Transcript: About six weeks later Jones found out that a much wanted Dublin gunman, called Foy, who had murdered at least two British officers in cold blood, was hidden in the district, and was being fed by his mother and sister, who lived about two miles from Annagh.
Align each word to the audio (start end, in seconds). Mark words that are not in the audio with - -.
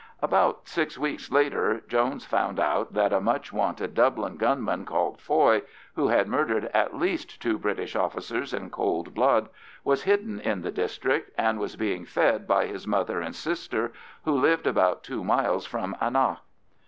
About 0.19 0.67
six 0.67 0.97
weeks 0.97 1.31
later 1.31 1.83
Jones 1.87 2.25
found 2.25 2.59
out 2.59 2.93
that 2.95 3.13
a 3.13 3.21
much 3.21 3.53
wanted 3.53 3.93
Dublin 3.93 4.35
gunman, 4.35 4.83
called 4.83 5.21
Foy, 5.21 5.61
who 5.93 6.07
had 6.07 6.27
murdered 6.27 6.71
at 6.73 6.97
least 6.97 7.39
two 7.39 7.59
British 7.59 7.95
officers 7.95 8.51
in 8.51 8.71
cold 8.71 9.13
blood, 9.13 9.47
was 9.83 10.01
hidden 10.01 10.39
in 10.39 10.63
the 10.63 10.71
district, 10.71 11.29
and 11.37 11.59
was 11.59 11.75
being 11.75 12.03
fed 12.03 12.47
by 12.47 12.65
his 12.65 12.87
mother 12.87 13.21
and 13.21 13.35
sister, 13.35 13.93
who 14.25 14.33
lived 14.33 14.65
about 14.65 15.03
two 15.03 15.23
miles 15.23 15.67
from 15.67 15.95
Annagh. 16.01 16.39